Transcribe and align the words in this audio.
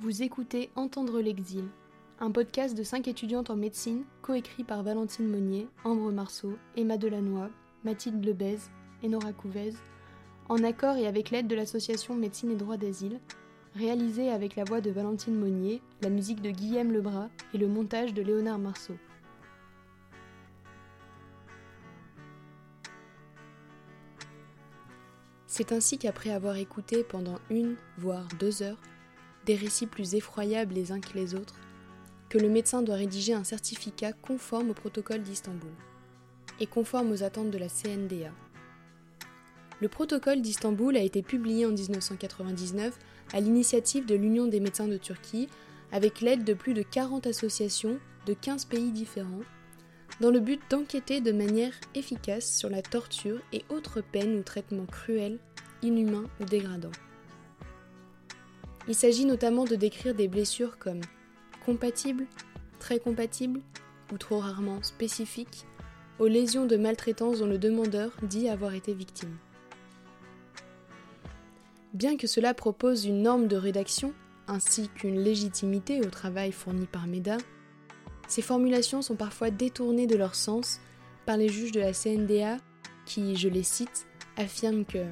Vous 0.00 0.22
écoutez 0.22 0.70
Entendre 0.76 1.20
l'exil, 1.20 1.64
un 2.20 2.30
podcast 2.30 2.78
de 2.78 2.84
cinq 2.84 3.08
étudiantes 3.08 3.50
en 3.50 3.56
médecine, 3.56 4.04
coécrit 4.22 4.62
par 4.62 4.84
Valentine 4.84 5.26
Monnier, 5.26 5.66
Ambre 5.82 6.12
Marceau, 6.12 6.56
Emma 6.76 6.96
Delannoy, 6.96 7.50
Mathilde 7.82 8.24
Lebez 8.24 8.58
et 9.02 9.08
Nora 9.08 9.32
Couvez, 9.32 9.72
en 10.48 10.62
accord 10.62 10.96
et 10.98 11.08
avec 11.08 11.30
l'aide 11.30 11.48
de 11.48 11.56
l'association 11.56 12.14
Médecine 12.14 12.52
et 12.52 12.54
Droit 12.54 12.76
d'Asile, 12.76 13.18
réalisé 13.74 14.30
avec 14.30 14.54
la 14.54 14.62
voix 14.62 14.80
de 14.80 14.92
Valentine 14.92 15.34
Monnier, 15.34 15.82
la 16.00 16.10
musique 16.10 16.42
de 16.42 16.50
Guillaume 16.50 16.92
Lebras 16.92 17.28
et 17.52 17.58
le 17.58 17.66
montage 17.66 18.14
de 18.14 18.22
Léonard 18.22 18.60
Marceau. 18.60 18.94
C'est 25.48 25.72
ainsi 25.72 25.98
qu'après 25.98 26.30
avoir 26.30 26.54
écouté 26.54 27.02
pendant 27.02 27.40
une, 27.50 27.74
voire 27.98 28.28
deux 28.38 28.62
heures, 28.62 28.78
des 29.48 29.56
récits 29.56 29.86
plus 29.86 30.14
effroyables 30.14 30.74
les 30.74 30.92
uns 30.92 31.00
que 31.00 31.16
les 31.16 31.34
autres, 31.34 31.58
que 32.28 32.36
le 32.36 32.50
médecin 32.50 32.82
doit 32.82 32.96
rédiger 32.96 33.32
un 33.32 33.44
certificat 33.44 34.12
conforme 34.12 34.70
au 34.70 34.74
protocole 34.74 35.22
d'Istanbul 35.22 35.72
et 36.60 36.66
conforme 36.66 37.10
aux 37.12 37.22
attentes 37.22 37.50
de 37.50 37.56
la 37.56 37.68
CNDA. 37.68 38.30
Le 39.80 39.88
protocole 39.88 40.42
d'Istanbul 40.42 40.98
a 40.98 41.02
été 41.02 41.22
publié 41.22 41.64
en 41.64 41.70
1999 41.70 42.98
à 43.32 43.40
l'initiative 43.40 44.04
de 44.04 44.14
l'Union 44.14 44.48
des 44.48 44.60
médecins 44.60 44.88
de 44.88 44.98
Turquie 44.98 45.48
avec 45.92 46.20
l'aide 46.20 46.44
de 46.44 46.52
plus 46.52 46.74
de 46.74 46.82
40 46.82 47.26
associations 47.26 47.98
de 48.26 48.34
15 48.34 48.66
pays 48.66 48.92
différents 48.92 49.40
dans 50.20 50.30
le 50.30 50.40
but 50.40 50.60
d'enquêter 50.68 51.22
de 51.22 51.32
manière 51.32 51.72
efficace 51.94 52.54
sur 52.54 52.68
la 52.68 52.82
torture 52.82 53.40
et 53.54 53.64
autres 53.70 54.02
peines 54.02 54.36
ou 54.36 54.42
traitements 54.42 54.84
cruels, 54.84 55.38
inhumains 55.80 56.26
ou 56.38 56.44
dégradants. 56.44 56.90
Il 58.88 58.94
s'agit 58.94 59.26
notamment 59.26 59.64
de 59.64 59.76
décrire 59.76 60.14
des 60.14 60.28
blessures 60.28 60.78
comme 60.78 61.02
compatibles, 61.66 62.26
très 62.78 62.98
compatibles 62.98 63.60
ou 64.12 64.16
trop 64.16 64.38
rarement 64.38 64.82
spécifiques 64.82 65.66
aux 66.18 66.26
lésions 66.26 66.64
de 66.64 66.76
maltraitance 66.76 67.40
dont 67.40 67.46
le 67.46 67.58
demandeur 67.58 68.12
dit 68.22 68.48
avoir 68.48 68.72
été 68.72 68.94
victime. 68.94 69.36
Bien 71.92 72.16
que 72.16 72.26
cela 72.26 72.54
propose 72.54 73.04
une 73.04 73.22
norme 73.22 73.46
de 73.46 73.56
rédaction 73.56 74.14
ainsi 74.46 74.88
qu'une 74.88 75.20
légitimité 75.22 76.00
au 76.00 76.10
travail 76.10 76.52
fourni 76.52 76.86
par 76.86 77.06
MEDA, 77.06 77.36
ces 78.26 78.42
formulations 78.42 79.02
sont 79.02 79.16
parfois 79.16 79.50
détournées 79.50 80.06
de 80.06 80.16
leur 80.16 80.34
sens 80.34 80.80
par 81.26 81.36
les 81.36 81.48
juges 81.48 81.72
de 81.72 81.80
la 81.80 81.92
CNDA 81.92 82.56
qui, 83.04 83.36
je 83.36 83.48
les 83.48 83.62
cite, 83.62 84.06
affirment 84.36 84.84
que 84.84 85.04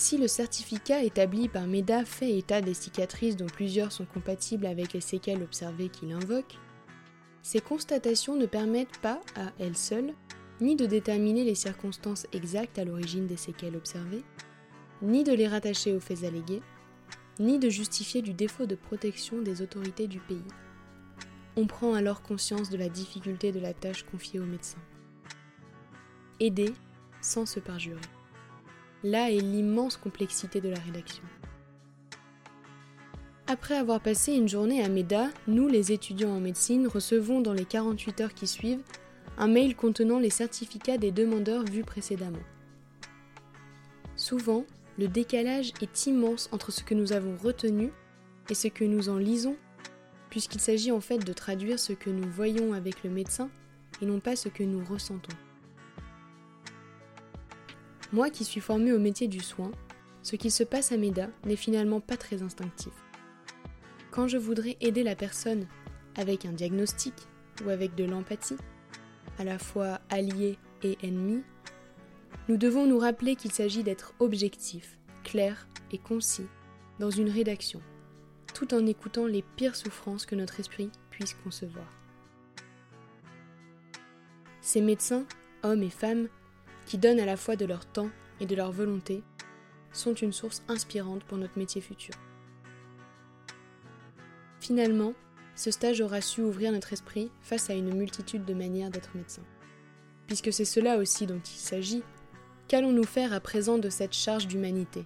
si 0.00 0.16
le 0.16 0.28
certificat 0.28 1.02
établi 1.02 1.48
par 1.50 1.66
MEDA 1.66 2.06
fait 2.06 2.38
état 2.38 2.62
des 2.62 2.72
cicatrices 2.72 3.36
dont 3.36 3.44
plusieurs 3.44 3.92
sont 3.92 4.06
compatibles 4.06 4.64
avec 4.64 4.94
les 4.94 5.02
séquelles 5.02 5.42
observées 5.42 5.90
qu'il 5.90 6.12
invoque, 6.12 6.56
ces 7.42 7.60
constatations 7.60 8.34
ne 8.34 8.46
permettent 8.46 8.98
pas, 9.02 9.20
à 9.36 9.52
elles 9.58 9.76
seules, 9.76 10.14
ni 10.62 10.74
de 10.74 10.86
déterminer 10.86 11.44
les 11.44 11.54
circonstances 11.54 12.26
exactes 12.32 12.78
à 12.78 12.84
l'origine 12.86 13.26
des 13.26 13.36
séquelles 13.36 13.76
observées, 13.76 14.24
ni 15.02 15.22
de 15.22 15.34
les 15.34 15.46
rattacher 15.46 15.94
aux 15.94 16.00
faits 16.00 16.24
allégués, 16.24 16.62
ni 17.38 17.58
de 17.58 17.68
justifier 17.68 18.22
du 18.22 18.32
défaut 18.32 18.64
de 18.64 18.76
protection 18.76 19.42
des 19.42 19.60
autorités 19.60 20.06
du 20.06 20.20
pays. 20.20 20.42
On 21.56 21.66
prend 21.66 21.92
alors 21.92 22.22
conscience 22.22 22.70
de 22.70 22.78
la 22.78 22.88
difficulté 22.88 23.52
de 23.52 23.60
la 23.60 23.74
tâche 23.74 24.04
confiée 24.04 24.40
aux 24.40 24.46
médecins. 24.46 24.82
Aider 26.40 26.72
sans 27.20 27.44
se 27.44 27.60
perjurer. 27.60 28.00
Là 29.02 29.30
est 29.30 29.40
l'immense 29.40 29.96
complexité 29.96 30.60
de 30.60 30.68
la 30.68 30.78
rédaction. 30.78 31.22
Après 33.46 33.74
avoir 33.74 34.00
passé 34.00 34.32
une 34.34 34.48
journée 34.48 34.82
à 34.82 34.88
MEDA, 34.88 35.28
nous, 35.48 35.66
les 35.66 35.90
étudiants 35.90 36.30
en 36.30 36.40
médecine, 36.40 36.86
recevons 36.86 37.40
dans 37.40 37.52
les 37.52 37.64
48 37.64 38.20
heures 38.20 38.34
qui 38.34 38.46
suivent 38.46 38.84
un 39.38 39.48
mail 39.48 39.74
contenant 39.74 40.18
les 40.18 40.30
certificats 40.30 40.98
des 40.98 41.10
demandeurs 41.10 41.64
vus 41.64 41.82
précédemment. 41.82 42.44
Souvent, 44.14 44.66
le 44.98 45.08
décalage 45.08 45.72
est 45.80 46.06
immense 46.06 46.50
entre 46.52 46.70
ce 46.70 46.84
que 46.84 46.94
nous 46.94 47.12
avons 47.12 47.36
retenu 47.38 47.90
et 48.50 48.54
ce 48.54 48.68
que 48.68 48.84
nous 48.84 49.08
en 49.08 49.16
lisons, 49.16 49.56
puisqu'il 50.28 50.60
s'agit 50.60 50.92
en 50.92 51.00
fait 51.00 51.18
de 51.18 51.32
traduire 51.32 51.78
ce 51.78 51.94
que 51.94 52.10
nous 52.10 52.30
voyons 52.30 52.74
avec 52.74 53.02
le 53.02 53.10
médecin 53.10 53.48
et 54.02 54.06
non 54.06 54.20
pas 54.20 54.36
ce 54.36 54.50
que 54.50 54.62
nous 54.62 54.84
ressentons. 54.84 55.36
Moi 58.12 58.30
qui 58.30 58.44
suis 58.44 58.60
formée 58.60 58.92
au 58.92 58.98
métier 58.98 59.28
du 59.28 59.40
soin, 59.40 59.70
ce 60.22 60.36
qui 60.36 60.50
se 60.50 60.64
passe 60.64 60.90
à 60.90 60.96
MEDA 60.96 61.28
n'est 61.44 61.56
finalement 61.56 62.00
pas 62.00 62.16
très 62.16 62.42
instinctif. 62.42 62.92
Quand 64.10 64.26
je 64.26 64.36
voudrais 64.36 64.76
aider 64.80 65.04
la 65.04 65.14
personne 65.14 65.66
avec 66.16 66.44
un 66.44 66.52
diagnostic 66.52 67.14
ou 67.64 67.70
avec 67.70 67.94
de 67.94 68.04
l'empathie, 68.04 68.56
à 69.38 69.44
la 69.44 69.58
fois 69.58 70.00
allié 70.10 70.58
et 70.82 70.98
ennemi, 71.02 71.42
nous 72.48 72.56
devons 72.56 72.86
nous 72.86 72.98
rappeler 72.98 73.36
qu'il 73.36 73.52
s'agit 73.52 73.84
d'être 73.84 74.12
objectif, 74.18 74.98
clair 75.22 75.68
et 75.92 75.98
concis 75.98 76.46
dans 76.98 77.10
une 77.10 77.30
rédaction, 77.30 77.80
tout 78.54 78.74
en 78.74 78.84
écoutant 78.86 79.26
les 79.26 79.42
pires 79.42 79.76
souffrances 79.76 80.26
que 80.26 80.34
notre 80.34 80.58
esprit 80.58 80.90
puisse 81.10 81.34
concevoir. 81.34 81.86
Ces 84.60 84.80
médecins, 84.80 85.24
hommes 85.62 85.82
et 85.82 85.90
femmes, 85.90 86.28
qui 86.86 86.98
donnent 86.98 87.20
à 87.20 87.26
la 87.26 87.36
fois 87.36 87.56
de 87.56 87.64
leur 87.64 87.86
temps 87.86 88.10
et 88.40 88.46
de 88.46 88.56
leur 88.56 88.72
volonté, 88.72 89.22
sont 89.92 90.14
une 90.14 90.32
source 90.32 90.62
inspirante 90.68 91.24
pour 91.24 91.38
notre 91.38 91.58
métier 91.58 91.80
futur. 91.80 92.14
Finalement, 94.60 95.14
ce 95.56 95.70
stage 95.70 96.00
aura 96.00 96.20
su 96.20 96.42
ouvrir 96.42 96.72
notre 96.72 96.92
esprit 96.92 97.30
face 97.40 97.70
à 97.70 97.74
une 97.74 97.94
multitude 97.94 98.44
de 98.44 98.54
manières 98.54 98.90
d'être 98.90 99.16
médecin. 99.16 99.42
Puisque 100.26 100.52
c'est 100.52 100.64
cela 100.64 100.96
aussi 100.96 101.26
dont 101.26 101.40
il 101.44 101.58
s'agit, 101.58 102.02
qu'allons-nous 102.68 103.04
faire 103.04 103.32
à 103.32 103.40
présent 103.40 103.78
de 103.78 103.90
cette 103.90 104.14
charge 104.14 104.46
d'humanité? 104.46 105.04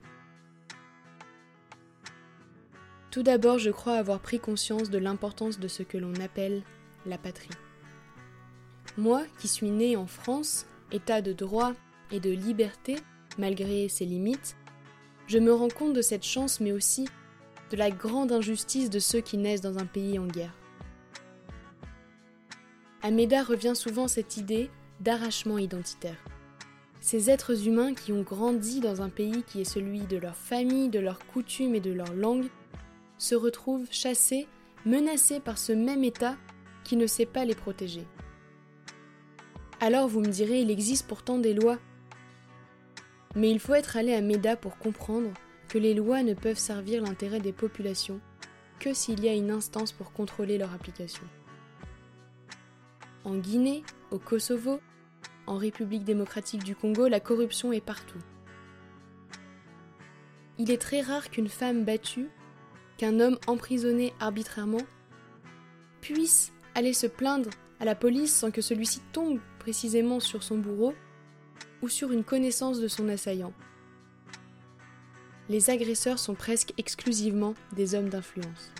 Tout 3.11 3.23
d'abord, 3.23 3.59
je 3.59 3.71
crois 3.71 3.95
avoir 3.95 4.21
pris 4.21 4.41
conscience 4.41 4.91
de 4.91 4.99
l'importance 4.99 5.59
de 5.59 5.69
ce 5.69 5.83
que 5.83 5.97
l'on 5.97 6.15
appelle 6.17 6.63
la 7.07 7.17
patrie. 7.17 7.49
Moi, 8.99 9.23
qui 9.39 9.49
suis 9.49 9.71
né 9.71 9.97
en 9.97 10.07
France, 10.07 10.67
état 10.93 11.22
de 11.22 11.33
droit 11.33 11.72
et 12.11 12.21
de 12.21 12.31
liberté, 12.31 12.97
malgré 13.39 13.89
ses 13.89 14.05
limites, 14.05 14.56
je 15.27 15.39
me 15.39 15.53
rends 15.53 15.69
compte 15.69 15.95
de 15.95 16.03
cette 16.03 16.25
chance, 16.25 16.61
mais 16.61 16.72
aussi 16.72 17.09
de 17.71 17.77
la 17.77 17.91
grande 17.91 18.33
injustice 18.33 18.91
de 18.91 18.99
ceux 18.99 19.21
qui 19.21 19.39
naissent 19.39 19.62
dans 19.62 19.78
un 19.78 19.87
pays 19.87 20.19
en 20.19 20.27
guerre. 20.27 20.55
À 23.03 23.09
revient 23.09 23.75
souvent 23.75 24.09
cette 24.09 24.37
idée 24.37 24.71
d'arrachement 25.00 25.59
identitaire. 25.59 26.22
Ces 27.01 27.28
êtres 27.28 27.66
humains 27.66 27.93
qui 27.93 28.12
ont 28.12 28.22
grandi 28.22 28.81
dans 28.81 29.03
un 29.03 29.11
pays 29.11 29.43
qui 29.43 29.61
est 29.61 29.65
celui 29.65 30.01
de 30.01 30.16
leur 30.16 30.37
famille, 30.37 30.89
de 30.89 31.01
leurs 31.01 31.19
coutumes 31.19 31.75
et 31.75 31.81
de 31.81 31.93
leur 31.93 32.15
langue, 32.15 32.47
se 33.19 33.34
retrouvent 33.34 33.89
chassés, 33.91 34.47
menacés 34.87 35.41
par 35.41 35.59
ce 35.59 35.72
même 35.72 36.03
État 36.03 36.37
qui 36.83 36.97
ne 36.97 37.06
sait 37.06 37.27
pas 37.27 37.45
les 37.45 37.55
protéger. 37.55 38.06
Alors 39.81 40.09
vous 40.09 40.21
me 40.21 40.31
direz, 40.31 40.61
il 40.61 40.71
existe 40.71 41.07
pourtant 41.07 41.39
des 41.39 41.55
lois. 41.55 41.79
Mais 43.35 43.51
il 43.51 43.59
faut 43.59 43.75
être 43.75 43.97
allé 43.97 44.15
à 44.15 44.21
Méda 44.21 44.57
pour 44.57 44.79
comprendre 44.79 45.31
que 45.69 45.79
les 45.79 45.95
lois 45.95 46.23
ne 46.23 46.35
peuvent 46.35 46.59
servir 46.59 47.03
l'intérêt 47.03 47.41
des 47.41 47.53
populations 47.53 48.21
que 48.79 48.95
s'il 48.95 49.25
y 49.25 49.29
a 49.29 49.34
une 49.34 49.51
instance 49.51 49.93
pour 49.93 50.13
contrôler 50.13 50.59
leur 50.59 50.73
application. 50.73 51.25
En 53.25 53.37
Guinée, 53.37 53.83
au 54.11 54.19
Kosovo, 54.19 54.81
en 55.47 55.57
République 55.57 56.05
démocratique 56.05 56.63
du 56.63 56.77
Congo, 56.77 57.09
la 57.09 57.21
corruption 57.21 57.73
est 57.73 57.81
partout. 57.81 58.19
Il 60.59 60.71
est 60.71 60.81
très 60.81 61.01
rare 61.01 61.31
qu'une 61.31 61.48
femme 61.48 61.84
battue, 61.84 62.28
qu'un 62.97 63.19
homme 63.21 63.39
emprisonné 63.47 64.13
arbitrairement, 64.21 64.83
puisse 66.01 66.53
aller 66.75 66.93
se 66.93 67.07
plaindre 67.07 67.51
à 67.80 67.84
la 67.84 67.94
police 67.94 68.34
sans 68.34 68.50
que 68.50 68.62
celui-ci 68.62 69.00
tombe 69.12 69.41
précisément 69.59 70.21
sur 70.21 70.42
son 70.42 70.59
bourreau 70.59 70.94
ou 71.82 71.88
sur 71.88 72.12
une 72.12 72.24
connaissance 72.24 72.80
de 72.80 72.88
son 72.88 73.09
assaillant. 73.09 73.53
Les 75.48 75.68
agresseurs 75.68 76.18
sont 76.18 76.34
presque 76.34 76.72
exclusivement 76.78 77.54
des 77.76 77.94
hommes 77.94 78.09
d'influence. 78.09 78.72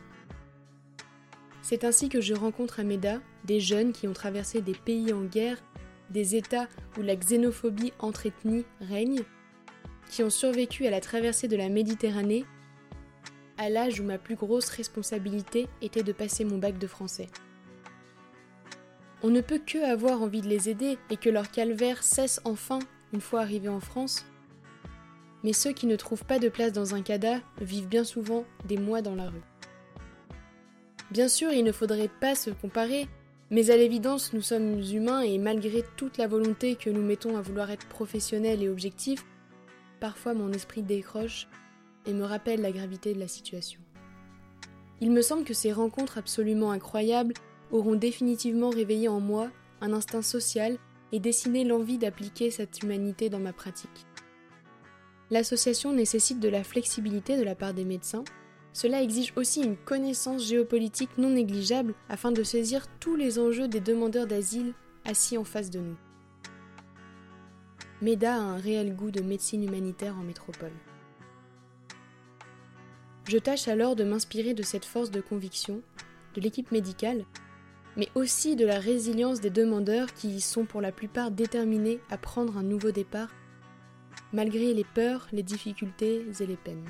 C'est 1.61 1.85
ainsi 1.85 2.09
que 2.09 2.21
je 2.21 2.35
rencontre 2.35 2.81
à 2.81 2.85
Meda 2.85 3.21
des 3.45 3.61
jeunes 3.61 3.93
qui 3.93 4.09
ont 4.09 4.13
traversé 4.13 4.61
des 4.61 4.75
pays 4.75 5.13
en 5.13 5.25
guerre, 5.25 5.63
des 6.11 6.37
États 6.37 6.69
où 6.99 7.03
la 7.03 7.17
xénophobie 7.17 7.93
entre 7.99 8.27
ethnies 8.27 8.65
règne, 8.81 9.23
qui 10.11 10.23
ont 10.23 10.31
survécu 10.31 10.87
à 10.87 10.91
la 10.91 11.01
traversée 11.01 11.49
de 11.49 11.57
la 11.57 11.69
Méditerranée, 11.69 12.45
à 13.57 13.69
l'âge 13.69 14.01
où 14.01 14.05
ma 14.05 14.19
plus 14.19 14.37
grosse 14.37 14.69
responsabilité 14.69 15.67
était 15.81 16.03
de 16.03 16.13
passer 16.13 16.45
mon 16.45 16.59
bac 16.59 16.79
de 16.79 16.87
français. 16.87 17.29
On 19.27 19.31
ne 19.31 19.41
peut 19.41 19.59
que 19.59 19.83
avoir 19.91 20.21
envie 20.21 20.43
de 20.43 20.49
les 20.49 20.69
aider 20.69 20.99
et 21.09 21.17
que 21.17 21.31
leur 21.31 21.51
calvaire 21.51 22.03
cesse 22.03 22.43
enfin 22.45 22.79
une 23.15 23.23
fois 23.23 23.41
arrivés 23.41 23.71
en 23.71 23.81
France. 23.81 24.27
Mais 25.43 25.55
ceux 25.55 25.73
qui 25.73 25.87
ne 25.87 25.97
trouvent 25.97 26.27
pas 26.27 26.39
de 26.39 26.51
place 26.51 26.73
dans 26.73 26.95
un 26.95 27.01
CADA 27.01 27.41
vivent 27.59 27.89
bien 27.89 28.05
souvent 28.05 28.45
des 28.67 28.77
mois 28.77 29.01
dans 29.01 29.15
la 29.15 29.31
rue. 29.31 29.41
Bien 31.11 31.29
sûr, 31.29 31.53
il 31.53 31.65
ne 31.65 31.73
faudrait 31.73 32.11
pas 32.21 32.35
se 32.35 32.51
comparer, 32.51 33.09
mais 33.49 33.71
à 33.71 33.79
l'évidence, 33.79 34.35
nous 34.35 34.43
sommes 34.43 34.83
humains 34.83 35.23
et 35.23 35.39
malgré 35.39 35.83
toute 35.97 36.19
la 36.19 36.27
volonté 36.27 36.77
que 36.77 36.91
nous 36.91 37.03
mettons 37.03 37.39
à 37.39 37.41
vouloir 37.41 37.71
être 37.71 37.87
professionnels 37.89 38.63
et 38.63 38.69
objectifs, 38.69 39.25
parfois 40.01 40.35
mon 40.35 40.53
esprit 40.53 40.83
décroche 40.83 41.49
et 42.05 42.13
me 42.13 42.25
rappelle 42.25 42.61
la 42.61 42.73
gravité 42.73 43.15
de 43.15 43.21
la 43.21 43.29
situation. 43.29 43.81
Il 45.01 45.13
me 45.13 45.23
semble 45.23 45.45
que 45.45 45.55
ces 45.55 45.73
rencontres 45.73 46.19
absolument 46.19 46.73
incroyables 46.73 47.33
auront 47.75 47.97
définitivement 47.97 48.71
réveillé 48.71 49.09
en 49.09 49.21
moi 49.21 49.51
un 49.81 49.93
instinct 49.93 50.23
social 50.23 50.79
et 51.13 51.19
dessiné 51.19 51.65
l'envie 51.65 51.99
d'appliquer 51.99 52.51
cette 52.51 52.83
humanité 52.83 53.29
dans 53.29 53.41
ma 53.41 53.53
pratique. 53.53 54.07
L'association 55.31 55.93
nécessite 55.93 56.39
de 56.39 56.49
la 56.49 56.63
flexibilité 56.63 57.37
de 57.37 57.43
la 57.43 57.57
part 57.57 57.75
des 57.75 57.85
médecins, 57.85 58.25
cela 58.73 59.03
exige 59.03 59.33
aussi 59.37 59.63
une 59.63 59.77
connaissance 59.77 60.47
géopolitique 60.47 61.19
non 61.19 61.31
négligeable 61.31 61.95
afin 62.09 62.31
de 62.31 62.45
saisir 62.45 62.87
tous 63.01 63.17
les 63.17 63.39
enjeux 63.39 63.69
des 63.69 63.81
demandeurs 63.81 64.27
d'asile 64.29 64.73
assis 65.05 65.37
en 65.37 65.45
face 65.45 65.71
de 65.71 65.81
nous. 65.81 65.97
MEDA 68.03 68.35
a 68.35 68.39
un 68.39 68.57
réel 68.57 68.95
goût 68.95 69.11
de 69.11 69.21
médecine 69.21 69.65
humanitaire 69.65 70.17
en 70.17 70.23
métropole. 70.23 70.73
Je 73.29 73.39
tâche 73.39 73.67
alors 73.67 73.97
de 73.97 74.05
m'inspirer 74.05 74.55
de 74.55 74.63
cette 74.63 74.85
force 74.85 75.11
de 75.11 75.21
conviction, 75.21 75.81
de 76.35 76.41
l'équipe 76.41 76.71
médicale, 76.71 77.25
mais 77.97 78.09
aussi 78.15 78.57
de 78.57 78.67
la 78.67 78.79
résilience 78.79 79.41
des 79.41 79.51
demandeurs 79.51 80.13
qui 80.13 80.41
sont 80.41 80.65
pour 80.65 80.81
la 80.81 80.93
plupart 80.93 81.31
déterminés 81.31 82.01
à 82.11 82.19
prendre 82.19 82.57
un 82.57 82.63
nouveau 82.63 82.91
départ, 82.91 83.29
malgré 84.33 84.75
les 84.75 84.85
peurs, 84.85 85.29
les 85.33 85.43
difficultés 85.43 86.27
et 86.41 86.47
les 86.47 86.57
peines. 86.57 86.89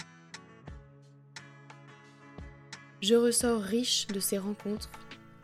Je 3.02 3.14
ressors 3.14 3.60
riche 3.60 4.06
de 4.06 4.20
ces 4.20 4.38
rencontres, 4.38 4.90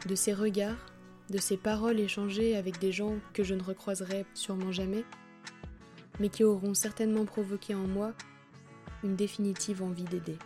de 0.07 0.15
ces 0.15 0.33
regards, 0.33 0.87
de 1.29 1.39
ces 1.39 1.59
paroles 1.59 2.01
échangées 2.01 2.57
avec 2.57 2.79
des 2.79 2.91
gens 2.91 3.17
que 3.35 3.45
je 3.45 3.55
ne 3.55 3.63
recroiserai 3.63 4.25
sûrement 4.33 4.73
jamais, 4.73 5.05
mais 6.19 6.31
qui 6.31 6.43
auront 6.43 6.75
certainement 6.75 7.27
provoqué 7.27 7.75
en 7.75 7.87
moi 7.87 8.15
une 9.05 9.15
définitive 9.15 9.83
envie 9.83 10.05
d'aider. 10.05 10.39